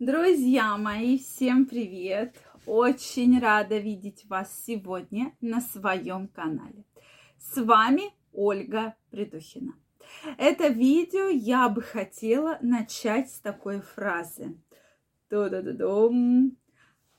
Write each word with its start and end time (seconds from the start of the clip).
Друзья 0.00 0.76
мои, 0.76 1.18
всем 1.18 1.66
привет! 1.66 2.34
Очень 2.66 3.38
рада 3.38 3.78
видеть 3.78 4.26
вас 4.28 4.64
сегодня 4.66 5.36
на 5.40 5.60
своем 5.60 6.26
канале. 6.26 6.84
С 7.38 7.62
вами 7.62 8.12
Ольга 8.32 8.96
Придухина. 9.12 9.72
Это 10.36 10.66
видео 10.66 11.28
я 11.28 11.68
бы 11.68 11.80
хотела 11.80 12.58
начать 12.60 13.30
с 13.30 13.38
такой 13.38 13.82
фразы. 13.82 14.58
Ту-ду-ду-дум. 15.30 16.56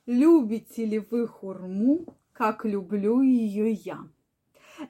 Любите 0.05 0.83
ли 0.83 0.99
вы 0.99 1.29
хурму, 1.29 2.17
как 2.33 2.65
люблю 2.65 3.21
ее 3.21 3.71
я? 3.71 3.99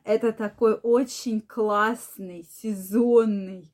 Это 0.04 0.32
такой 0.32 0.74
очень 0.74 1.40
классный, 1.40 2.48
сезонный, 2.50 3.72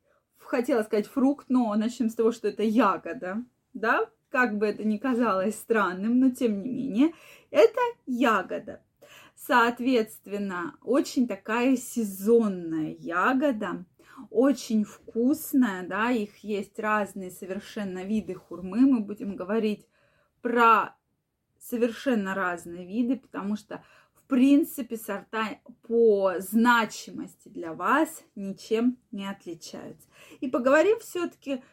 хотела 0.51 0.83
сказать 0.83 1.07
фрукт, 1.07 1.45
но 1.47 1.73
начнем 1.75 2.09
с 2.09 2.15
того, 2.15 2.33
что 2.33 2.49
это 2.49 2.61
ягода 2.61 3.45
да, 3.73 4.09
как 4.29 4.57
бы 4.57 4.67
это 4.67 4.83
ни 4.83 4.97
казалось 4.97 5.55
странным, 5.55 6.19
но 6.19 6.31
тем 6.31 6.63
не 6.63 6.69
менее, 6.69 7.13
это 7.51 7.79
ягода. 8.05 8.81
Соответственно, 9.35 10.75
очень 10.83 11.27
такая 11.27 11.75
сезонная 11.75 12.95
ягода, 12.99 13.85
очень 14.29 14.83
вкусная, 14.83 15.87
да, 15.87 16.11
их 16.11 16.37
есть 16.37 16.77
разные 16.79 17.31
совершенно 17.31 18.03
виды 18.03 18.35
хурмы, 18.35 18.81
мы 18.81 18.99
будем 18.99 19.35
говорить 19.35 19.87
про 20.41 20.95
совершенно 21.59 22.35
разные 22.35 22.85
виды, 22.85 23.17
потому 23.17 23.55
что 23.55 23.83
в 24.13 24.23
принципе 24.27 24.95
сорта 24.95 25.59
по 25.87 26.35
значимости 26.39 27.49
для 27.49 27.73
вас 27.73 28.23
ничем 28.35 28.97
не 29.11 29.27
отличаются. 29.27 30.07
И 30.39 30.47
поговорим 30.47 30.99
все-таки 30.99 31.63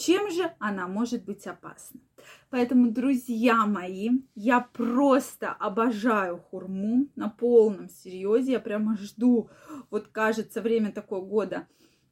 чем 0.00 0.30
же 0.30 0.52
она 0.58 0.88
может 0.88 1.24
быть 1.24 1.46
опасна? 1.46 2.00
Поэтому, 2.48 2.90
друзья 2.90 3.66
мои, 3.66 4.10
я 4.34 4.60
просто 4.60 5.52
обожаю 5.52 6.38
хурму 6.38 7.08
на 7.16 7.28
полном 7.28 7.88
серьезе. 7.88 8.52
Я 8.52 8.60
прямо 8.60 8.96
жду, 8.96 9.50
вот 9.90 10.08
кажется, 10.08 10.62
время 10.62 10.90
такого 10.90 11.24
года, 11.24 11.68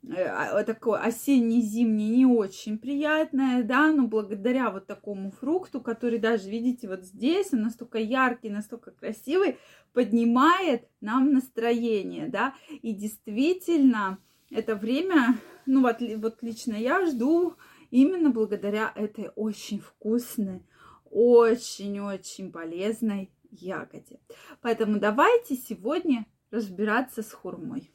э, 0.07 0.23
а, 0.23 0.62
такое 0.65 1.01
осенне-зимнее 1.01 2.11
не 2.11 2.27
очень 2.27 2.79
приятное, 2.79 3.62
да, 3.62 3.91
но 3.91 4.07
благодаря 4.07 4.71
вот 4.71 4.87
такому 4.87 5.31
фрукту, 5.31 5.81
который 5.81 6.19
даже, 6.19 6.51
видите, 6.51 6.89
вот 6.89 7.05
здесь, 7.05 7.53
он 7.53 7.62
настолько 7.62 7.99
яркий, 7.99 8.51
настолько 8.51 8.91
красивый, 8.91 9.57
поднимает 9.93 10.89
нам 11.01 11.33
настроение, 11.33 12.29
да, 12.29 12.55
и 12.83 12.93
действительно 12.93 14.19
это 14.51 14.77
время, 14.77 15.39
ну 15.67 15.83
вот, 15.83 15.97
вот 16.01 16.43
лично 16.43 16.75
я 16.75 17.05
жду 17.07 17.57
именно 17.91 18.31
благодаря 18.31 18.92
этой 18.94 19.31
очень 19.36 19.81
вкусной, 19.81 20.62
очень-очень 21.11 22.53
полезной 22.53 23.31
ягоде. 23.50 24.20
Поэтому 24.61 24.98
давайте 24.98 25.56
сегодня 25.56 26.27
разбираться 26.50 27.22
с 27.22 27.33
хурмой. 27.33 27.91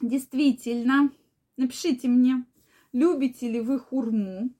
Действительно, 0.00 1.10
напишите 1.56 2.08
мне, 2.08 2.44
любите 2.92 3.50
ли 3.50 3.60
вы 3.60 3.78
хурму, 3.78 4.50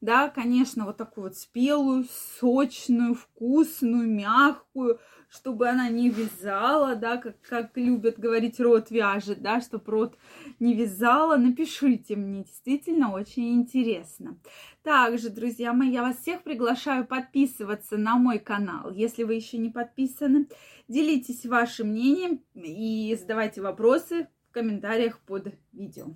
да, 0.00 0.28
конечно, 0.30 0.86
вот 0.86 0.96
такую 0.96 1.28
вот 1.28 1.36
спелую, 1.36 2.06
сочную, 2.40 3.14
вкусную, 3.14 4.08
мягкую, 4.08 4.98
чтобы 5.28 5.68
она 5.68 5.88
не 5.88 6.08
вязала, 6.08 6.96
да, 6.96 7.18
как, 7.18 7.40
как 7.42 7.76
любят 7.76 8.18
говорить, 8.18 8.58
рот 8.60 8.90
вяжет, 8.90 9.42
да, 9.42 9.60
чтобы 9.60 9.92
рот 9.92 10.18
не 10.58 10.74
вязала, 10.74 11.36
напишите 11.36 12.16
мне, 12.16 12.42
действительно 12.44 13.12
очень 13.12 13.54
интересно. 13.54 14.38
Также, 14.82 15.28
друзья 15.28 15.72
мои, 15.72 15.90
я 15.90 16.02
вас 16.02 16.16
всех 16.16 16.42
приглашаю 16.42 17.06
подписываться 17.06 17.96
на 17.96 18.16
мой 18.16 18.38
канал, 18.38 18.90
если 18.90 19.22
вы 19.22 19.34
еще 19.34 19.58
не 19.58 19.68
подписаны. 19.68 20.48
Делитесь 20.88 21.46
вашим 21.46 21.88
мнением 21.88 22.42
и 22.54 23.16
задавайте 23.20 23.60
вопросы 23.60 24.28
в 24.48 24.52
комментариях 24.52 25.20
под 25.20 25.54
видео. 25.72 26.06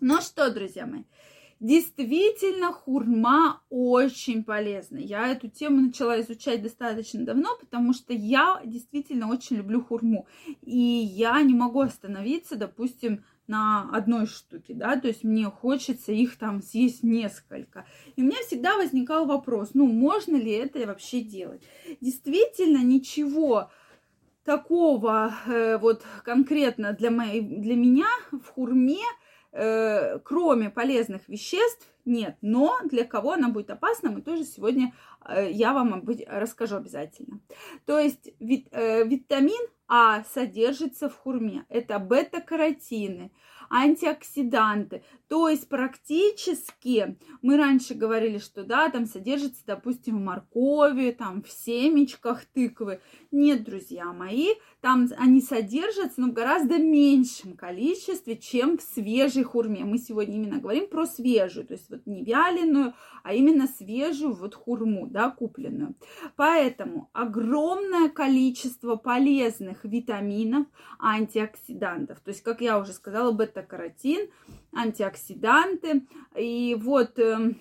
Ну 0.00 0.20
что, 0.20 0.50
друзья 0.50 0.86
мои, 0.86 1.04
Действительно, 1.60 2.72
хурма 2.72 3.62
очень 3.70 4.44
полезна. 4.44 4.98
Я 4.98 5.28
эту 5.28 5.48
тему 5.48 5.80
начала 5.80 6.20
изучать 6.20 6.62
достаточно 6.62 7.24
давно, 7.24 7.56
потому 7.58 7.92
что 7.92 8.12
я 8.12 8.60
действительно 8.64 9.30
очень 9.30 9.56
люблю 9.56 9.82
хурму. 9.82 10.26
И 10.62 10.78
я 10.78 11.40
не 11.42 11.54
могу 11.54 11.80
остановиться, 11.80 12.56
допустим, 12.56 13.24
на 13.46 13.90
одной 13.92 14.26
штуке, 14.26 14.72
да, 14.74 14.98
то 14.98 15.08
есть 15.08 15.22
мне 15.22 15.44
хочется 15.50 16.12
их 16.12 16.38
там 16.38 16.62
съесть 16.62 17.02
несколько. 17.02 17.84
И 18.16 18.22
у 18.22 18.24
меня 18.24 18.38
всегда 18.46 18.76
возникал 18.76 19.26
вопрос, 19.26 19.70
ну, 19.74 19.86
можно 19.86 20.36
ли 20.36 20.50
это 20.50 20.86
вообще 20.86 21.20
делать? 21.20 21.62
Действительно, 22.00 22.78
ничего 22.78 23.70
такого 24.44 25.34
э, 25.46 25.78
вот 25.78 26.04
конкретно 26.24 26.92
для, 26.92 27.10
моей, 27.10 27.40
для 27.40 27.76
меня 27.76 28.08
в 28.30 28.46
хурме 28.46 29.04
э, 29.54 30.18
кроме 30.18 30.70
полезных 30.70 31.28
веществ, 31.28 31.88
нет. 32.04 32.36
Но 32.42 32.78
для 32.84 33.04
кого 33.04 33.32
она 33.32 33.48
будет 33.48 33.70
опасна, 33.70 34.10
мы 34.10 34.20
тоже 34.20 34.44
сегодня 34.44 34.92
э, 35.26 35.50
я 35.50 35.72
вам 35.72 36.04
расскажу 36.26 36.76
обязательно. 36.76 37.40
То 37.86 37.98
есть 37.98 38.28
вит, 38.40 38.68
э, 38.72 39.04
витамин 39.04 39.68
А 39.86 40.24
содержится 40.24 41.08
в 41.08 41.16
хурме. 41.16 41.64
Это 41.68 41.98
бета-каротины, 41.98 43.30
антиоксиданты. 43.74 45.02
То 45.26 45.48
есть 45.48 45.68
практически 45.68 47.18
мы 47.42 47.56
раньше 47.56 47.94
говорили, 47.94 48.38
что 48.38 48.62
да, 48.62 48.88
там 48.88 49.06
содержится, 49.06 49.62
допустим, 49.66 50.18
в 50.18 50.20
моркови, 50.20 51.10
там 51.10 51.42
в 51.42 51.50
семечках 51.50 52.44
тыквы. 52.44 53.00
Нет, 53.32 53.64
друзья 53.64 54.12
мои, 54.12 54.50
там 54.80 55.08
они 55.16 55.40
содержатся, 55.40 56.20
но 56.20 56.28
в 56.28 56.34
гораздо 56.34 56.78
меньшем 56.78 57.56
количестве, 57.56 58.36
чем 58.36 58.78
в 58.78 58.82
свежей 58.82 59.42
хурме. 59.42 59.84
Мы 59.84 59.98
сегодня 59.98 60.36
именно 60.36 60.60
говорим 60.60 60.88
про 60.88 61.04
свежую, 61.06 61.66
то 61.66 61.72
есть 61.72 61.90
вот 61.90 62.06
не 62.06 62.22
вяленую, 62.22 62.94
а 63.24 63.34
именно 63.34 63.66
свежую 63.66 64.34
вот 64.34 64.54
хурму, 64.54 65.08
да, 65.08 65.30
купленную. 65.30 65.96
Поэтому 66.36 67.10
огромное 67.12 68.08
количество 68.08 68.94
полезных 68.94 69.84
витаминов, 69.84 70.66
антиоксидантов. 71.00 72.20
То 72.20 72.30
есть, 72.30 72.42
как 72.42 72.60
я 72.60 72.78
уже 72.78 72.92
сказала, 72.92 73.32
бета-каротин, 73.64 74.28
антиоксиданты. 74.72 76.06
И 76.36 76.76
вот 76.78 77.18
эм, 77.18 77.60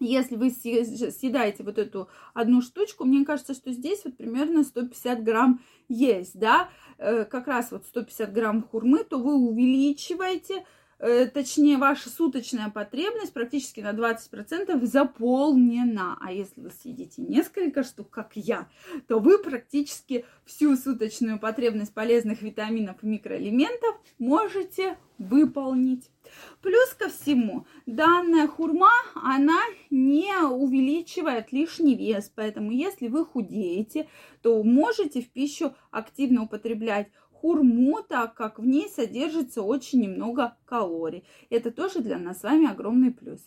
если 0.00 0.36
вы 0.36 0.50
съедаете 0.50 1.62
вот 1.62 1.78
эту 1.78 2.08
одну 2.32 2.60
штучку, 2.60 3.04
мне 3.04 3.24
кажется, 3.24 3.54
что 3.54 3.72
здесь 3.72 4.02
вот 4.04 4.16
примерно 4.16 4.64
150 4.64 5.22
грамм 5.22 5.60
есть, 5.88 6.38
да, 6.38 6.68
э, 6.98 7.24
как 7.24 7.46
раз 7.46 7.70
вот 7.70 7.86
150 7.86 8.32
грамм 8.32 8.62
хурмы, 8.62 9.04
то 9.04 9.18
вы 9.18 9.34
увеличиваете 9.34 10.64
точнее, 11.32 11.76
ваша 11.76 12.08
суточная 12.08 12.70
потребность 12.70 13.32
практически 13.32 13.80
на 13.80 13.92
20% 13.92 14.84
заполнена. 14.84 16.16
А 16.20 16.32
если 16.32 16.60
вы 16.60 16.70
съедите 16.70 17.22
несколько 17.22 17.82
штук, 17.82 18.10
как 18.10 18.32
я, 18.34 18.68
то 19.06 19.18
вы 19.18 19.38
практически 19.38 20.24
всю 20.44 20.76
суточную 20.76 21.38
потребность 21.38 21.92
полезных 21.92 22.42
витаминов 22.42 23.02
и 23.02 23.06
микроэлементов 23.06 23.96
можете 24.18 24.96
выполнить. 25.18 26.10
Плюс 26.62 26.94
ко 26.94 27.08
всему, 27.08 27.66
данная 27.86 28.48
хурма, 28.48 28.90
она 29.14 29.60
не 29.90 30.34
увеличивает 30.42 31.52
лишний 31.52 31.94
вес, 31.94 32.32
поэтому 32.34 32.72
если 32.72 33.08
вы 33.08 33.24
худеете, 33.24 34.08
то 34.42 34.62
можете 34.62 35.20
в 35.20 35.30
пищу 35.30 35.74
активно 35.90 36.44
употреблять 36.44 37.08
хурму, 37.44 38.00
так 38.02 38.32
как 38.32 38.58
в 38.58 38.64
ней 38.64 38.88
содержится 38.88 39.60
очень 39.60 40.00
немного 40.00 40.56
калорий. 40.64 41.24
Это 41.50 41.70
тоже 41.70 42.00
для 42.00 42.18
нас 42.18 42.40
с 42.40 42.42
вами 42.42 42.70
огромный 42.70 43.10
плюс. 43.10 43.40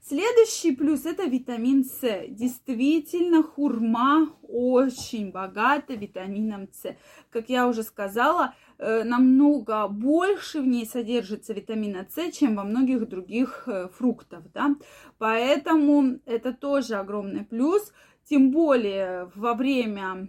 Следующий 0.00 0.70
плюс 0.70 1.04
это 1.04 1.24
витамин 1.24 1.84
С. 1.84 2.26
Действительно, 2.28 3.42
хурма 3.42 4.28
очень 4.42 5.32
богата 5.32 5.94
витамином 5.94 6.68
С. 6.72 6.94
Как 7.30 7.48
я 7.48 7.66
уже 7.66 7.82
сказала, 7.82 8.54
э, 8.78 9.02
намного 9.02 9.88
больше 9.88 10.60
в 10.60 10.66
ней 10.68 10.86
содержится 10.86 11.52
витамина 11.52 12.06
С, 12.08 12.30
чем 12.30 12.54
во 12.54 12.62
многих 12.62 13.08
других 13.08 13.64
э, 13.66 13.88
фруктов. 13.88 14.44
Да? 14.54 14.76
Поэтому 15.18 16.20
это 16.24 16.52
тоже 16.52 16.94
огромный 16.94 17.44
плюс. 17.44 17.92
Тем 18.28 18.52
более 18.52 19.28
во 19.34 19.54
время 19.54 20.28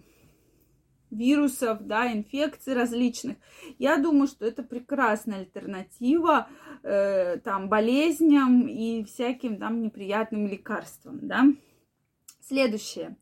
вирусов, 1.12 1.86
да, 1.86 2.12
инфекций 2.12 2.74
различных. 2.74 3.38
Я 3.78 3.98
думаю, 3.98 4.28
что 4.28 4.46
это 4.46 4.64
прекрасная 4.64 5.40
альтернатива 5.40 6.48
э, 6.84 7.38
там 7.38 7.70
болезням 7.70 8.68
и 8.68 9.04
всяким 9.04 9.58
там 9.58 9.82
неприятным 9.82 10.48
лекарствам, 10.48 11.20
да. 11.22 11.46
Следующее. 12.42 13.18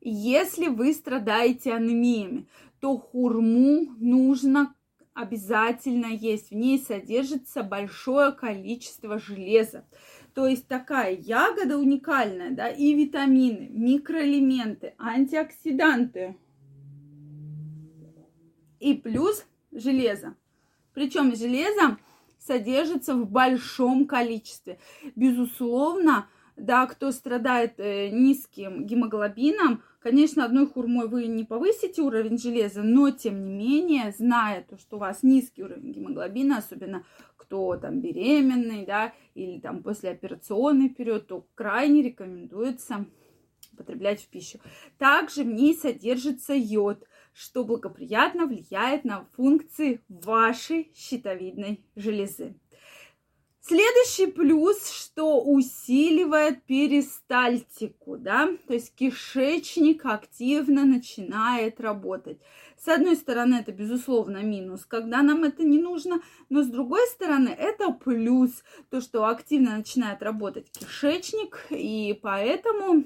Если 0.00 0.68
вы 0.68 0.92
страдаете 0.92 1.72
анемиями, 1.72 2.46
то 2.80 2.96
хурму 2.98 3.94
нужно 3.98 4.74
обязательно 5.14 6.06
есть. 6.06 6.50
В 6.50 6.54
ней 6.54 6.78
содержится 6.78 7.62
большое 7.62 8.32
количество 8.32 9.18
железа. 9.18 9.84
То 10.34 10.46
есть 10.46 10.66
такая 10.66 11.14
ягода 11.14 11.78
уникальная, 11.78 12.50
да, 12.50 12.68
и 12.68 12.94
витамины, 12.94 13.68
микроэлементы, 13.70 14.94
антиоксиданты. 14.98 16.36
И 18.82 18.94
плюс 18.94 19.46
железо. 19.70 20.34
Причем 20.92 21.36
железо 21.36 21.98
содержится 22.40 23.14
в 23.14 23.30
большом 23.30 24.06
количестве. 24.06 24.80
Безусловно, 25.14 26.26
да, 26.56 26.86
кто 26.86 27.12
страдает 27.12 27.74
э, 27.78 28.08
низким 28.08 28.84
гемоглобином, 28.84 29.84
конечно, 30.00 30.44
одной 30.44 30.66
хурмой 30.66 31.06
вы 31.06 31.28
не 31.28 31.44
повысите 31.44 32.02
уровень 32.02 32.38
железа, 32.38 32.82
но 32.82 33.10
тем 33.12 33.44
не 33.44 33.52
менее, 33.52 34.12
зная 34.18 34.66
то, 34.68 34.76
что 34.76 34.96
у 34.96 34.98
вас 34.98 35.22
низкий 35.22 35.62
уровень 35.62 35.92
гемоглобина, 35.92 36.58
особенно 36.58 37.04
кто 37.36 37.76
там 37.76 38.00
беременный, 38.00 38.84
да, 38.84 39.12
или 39.34 39.60
там 39.60 39.84
послеоперационный 39.84 40.88
период, 40.88 41.28
то 41.28 41.46
крайне 41.54 42.02
рекомендуется 42.02 43.06
употреблять 43.72 44.22
в 44.22 44.26
пищу. 44.26 44.58
Также 44.98 45.44
в 45.44 45.46
ней 45.46 45.74
содержится 45.74 46.52
йод, 46.52 47.06
что 47.32 47.64
благоприятно 47.64 48.46
влияет 48.46 49.04
на 49.04 49.26
функции 49.36 50.00
вашей 50.08 50.92
щитовидной 50.94 51.84
железы. 51.96 52.54
Следующий 53.64 54.26
плюс, 54.26 54.90
что 54.90 55.40
усиливает 55.40 56.64
перистальтику, 56.64 58.18
да, 58.18 58.48
то 58.66 58.74
есть 58.74 58.92
кишечник 58.92 60.04
активно 60.04 60.84
начинает 60.84 61.80
работать. 61.80 62.40
С 62.76 62.88
одной 62.88 63.14
стороны, 63.14 63.54
это, 63.54 63.70
безусловно, 63.70 64.38
минус, 64.38 64.84
когда 64.84 65.22
нам 65.22 65.44
это 65.44 65.62
не 65.62 65.78
нужно, 65.78 66.20
но 66.48 66.64
с 66.64 66.66
другой 66.66 67.06
стороны, 67.06 67.50
это 67.50 67.92
плюс, 67.92 68.64
то, 68.90 69.00
что 69.00 69.26
активно 69.26 69.76
начинает 69.76 70.24
работать 70.24 70.68
кишечник, 70.72 71.64
и 71.70 72.18
поэтому 72.20 73.04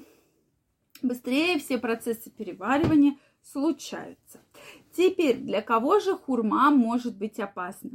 быстрее 1.03 1.59
все 1.59 1.77
процессы 1.77 2.31
переваривания 2.31 3.17
случаются. 3.43 4.39
Теперь, 4.95 5.37
для 5.37 5.61
кого 5.61 5.99
же 5.99 6.15
хурма 6.17 6.71
может 6.71 7.17
быть 7.17 7.39
опасна? 7.39 7.91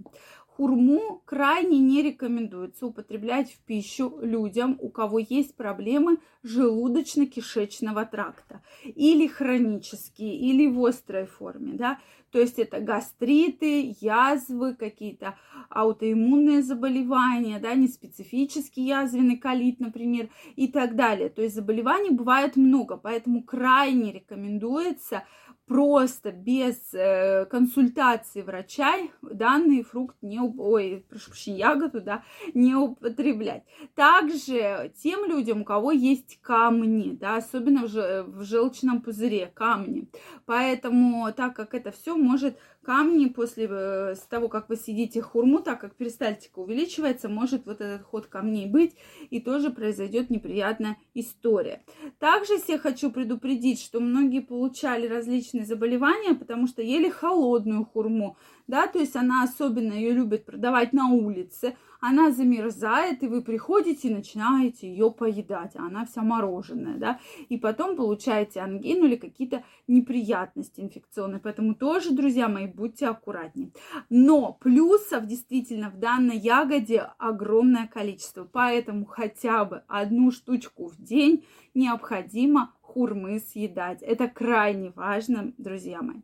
Хурму 0.56 1.22
крайне 1.24 1.78
не 1.78 2.02
рекомендуется 2.02 2.86
употреблять 2.86 3.50
в 3.50 3.64
пищу 3.64 4.18
людям, 4.20 4.76
у 4.80 4.90
кого 4.90 5.18
есть 5.18 5.56
проблемы 5.56 6.18
желудочно-кишечного 6.44 8.04
тракта, 8.10 8.62
или 8.84 9.26
хронические, 9.26 10.36
или 10.36 10.66
в 10.66 10.84
острой 10.84 11.24
форме, 11.24 11.72
да, 11.72 11.98
то 12.32 12.38
есть 12.38 12.58
это 12.58 12.80
гастриты, 12.80 13.94
язвы, 14.00 14.74
какие-то 14.74 15.38
аутоиммунные 15.68 16.62
заболевания, 16.62 17.58
да, 17.58 17.74
неспецифический 17.74 18.84
язвенный 18.84 19.36
колит, 19.36 19.80
например, 19.80 20.30
и 20.56 20.68
так 20.68 20.96
далее. 20.96 21.28
То 21.28 21.42
есть 21.42 21.54
заболеваний 21.54 22.10
бывает 22.10 22.56
много, 22.56 22.96
поэтому 22.96 23.42
крайне 23.42 24.12
рекомендуется 24.12 25.24
просто 25.72 26.32
без 26.32 26.76
э, 26.92 27.46
консультации 27.46 28.42
врача 28.42 28.92
данный 29.22 29.82
фрукт 29.82 30.14
не, 30.20 30.38
ой, 30.38 31.02
прошу 31.08 31.30
прощения, 31.30 31.60
ягоду, 31.60 32.02
да, 32.02 32.24
не 32.52 32.74
употреблять. 32.74 33.64
Также 33.94 34.92
тем 35.02 35.24
людям, 35.24 35.62
у 35.62 35.64
кого 35.64 35.90
есть 35.90 36.38
камни, 36.42 37.16
да, 37.18 37.36
особенно 37.36 37.86
в, 37.86 38.44
желчном 38.44 39.00
пузыре 39.00 39.50
камни. 39.54 40.08
Поэтому, 40.44 41.32
так 41.32 41.56
как 41.56 41.72
это 41.72 41.90
все 41.90 42.16
может 42.16 42.58
камни 42.82 43.26
после 43.26 43.66
э, 43.70 44.14
с 44.14 44.20
того, 44.22 44.48
как 44.48 44.68
вы 44.68 44.76
съедите 44.76 45.22
хурму, 45.22 45.60
так 45.60 45.80
как 45.80 45.94
перистальтика 45.94 46.58
увеличивается, 46.58 47.28
может 47.28 47.64
вот 47.64 47.80
этот 47.80 48.02
ход 48.02 48.26
камней 48.26 48.66
быть, 48.66 48.94
и 49.30 49.40
тоже 49.40 49.70
произойдет 49.70 50.30
неприятная 50.30 50.98
история. 51.14 51.82
Также 52.18 52.54
я 52.68 52.78
хочу 52.78 53.10
предупредить, 53.10 53.80
что 53.80 54.00
многие 54.00 54.40
получали 54.40 55.06
различные 55.06 55.61
заболевания, 55.64 56.34
потому 56.34 56.66
что 56.66 56.82
ели 56.82 57.08
холодную 57.08 57.84
хурму, 57.84 58.36
да, 58.66 58.86
то 58.86 58.98
есть 58.98 59.16
она 59.16 59.42
особенно 59.42 59.92
ее 59.92 60.12
любит 60.12 60.44
продавать 60.44 60.92
на 60.92 61.08
улице, 61.08 61.76
она 62.00 62.32
замерзает, 62.32 63.22
и 63.22 63.28
вы 63.28 63.42
приходите 63.42 64.08
и 64.08 64.14
начинаете 64.14 64.88
ее 64.88 65.12
поедать, 65.12 65.76
а 65.76 65.86
она 65.86 66.04
вся 66.04 66.22
мороженая, 66.22 66.98
да, 66.98 67.20
и 67.48 67.56
потом 67.56 67.96
получаете 67.96 68.60
ангину 68.60 69.06
или 69.06 69.14
какие-то 69.14 69.62
неприятности 69.86 70.80
инфекционные. 70.80 71.38
Поэтому 71.38 71.76
тоже, 71.76 72.12
друзья 72.12 72.48
мои, 72.48 72.66
будьте 72.66 73.06
аккуратнее. 73.06 73.70
Но 74.10 74.52
плюсов 74.52 75.26
действительно 75.26 75.90
в 75.90 75.98
данной 75.98 76.38
ягоде 76.38 77.08
огромное 77.18 77.86
количество, 77.86 78.48
поэтому 78.50 79.04
хотя 79.04 79.64
бы 79.64 79.84
одну 79.86 80.32
штучку 80.32 80.88
в 80.88 80.96
день 80.96 81.44
необходимо 81.74 82.74
хурмы 82.92 83.40
съедать. 83.40 84.02
Это 84.02 84.28
крайне 84.28 84.92
важно, 84.94 85.52
друзья 85.58 86.02
мои. 86.02 86.20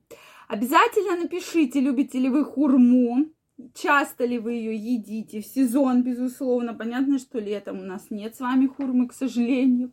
Обязательно 0.49 1.17
напишите, 1.17 1.81
любите 1.81 2.19
ли 2.19 2.29
вы 2.29 2.45
хурму, 2.45 3.27
Часто 3.75 4.25
ли 4.25 4.39
вы 4.39 4.53
ее 4.53 4.77
едите? 4.77 5.41
В 5.41 5.47
сезон, 5.47 6.03
безусловно. 6.05 6.75
Понятно, 6.75 7.19
что 7.19 7.41
летом 7.41 7.81
у 7.81 7.83
нас 7.83 8.07
нет 8.09 8.37
с 8.37 8.41
вами 8.41 8.67
хурмы, 8.67 9.09
к 9.09 9.13
сожалению. 9.13 9.93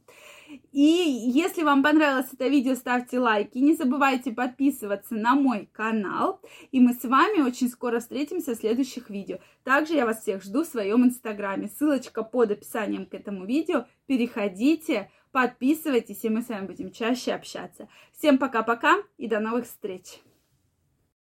И 0.72 0.82
если 0.82 1.64
вам 1.64 1.82
понравилось 1.82 2.32
это 2.32 2.48
видео, 2.48 2.76
ставьте 2.76 3.18
лайки. 3.18 3.58
Не 3.58 3.74
забывайте 3.74 4.32
подписываться 4.32 5.16
на 5.16 5.34
мой 5.34 5.68
канал. 5.72 6.42
И 6.72 6.80
мы 6.80 6.94
с 6.94 7.04
вами 7.04 7.42
очень 7.42 7.68
скоро 7.68 8.00
встретимся 8.00 8.54
в 8.54 8.60
следующих 8.60 9.10
видео. 9.10 9.40
Также 9.64 9.96
я 9.96 10.06
вас 10.06 10.22
всех 10.22 10.44
жду 10.44 10.64
в 10.64 10.68
своем 10.68 11.04
инстаграме. 11.04 11.68
Ссылочка 11.68 12.22
под 12.22 12.52
описанием 12.52 13.08
к 13.08 13.16
этому 13.16 13.46
видео. 13.46 13.86
Переходите, 14.06 15.10
подписывайтесь, 15.36 16.24
и 16.24 16.30
мы 16.30 16.42
с 16.44 16.48
вами 16.48 16.66
будем 16.66 16.94
чаще 16.94 17.34
общаться. 17.34 17.90
Всем 18.14 18.38
пока-пока 18.38 18.96
и 19.18 19.28
до 19.28 19.42
новых 19.42 19.66
встреч! 19.66 20.22